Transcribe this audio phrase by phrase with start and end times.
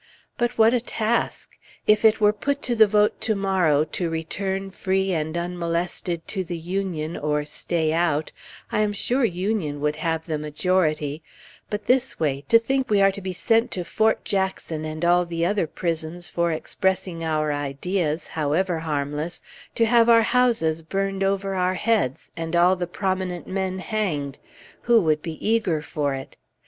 [0.35, 1.59] But what a task!
[1.85, 6.43] If it were put to the vote to morrow to return free and unmolested to
[6.43, 8.31] the Union, or stay out,
[8.71, 11.21] I am sure Union would have the majority;
[11.69, 15.23] but this way, to think we are to be sent to Fort Jackson and all
[15.23, 19.43] the other prisons for expressing our ideas, however harmless,
[19.75, 24.39] to have our houses burned over our heads, and all the prominent men hanged,
[24.85, 26.37] who would be eager for it?